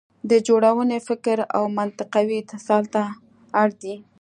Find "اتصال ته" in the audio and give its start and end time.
2.41-3.01